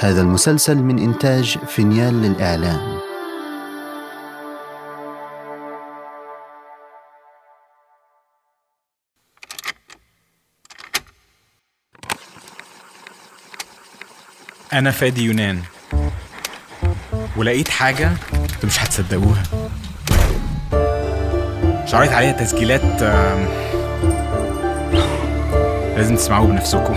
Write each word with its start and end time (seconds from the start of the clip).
هذا 0.00 0.20
المسلسل 0.20 0.76
من 0.76 0.98
إنتاج 0.98 1.58
فينيال 1.58 2.22
للإعلام. 2.22 2.98
أنا 14.72 14.90
فادي 14.90 15.24
يونان. 15.24 15.62
ولقيت 17.36 17.68
حاجة 17.68 18.12
أنتوا 18.32 18.64
مش 18.68 18.82
هتصدقوها. 18.82 19.42
شريت 21.86 22.12
عليها 22.12 22.32
تسجيلات 22.32 23.02
لازم 25.96 26.16
تسمعوه 26.16 26.46
بنفسكم. 26.46 26.96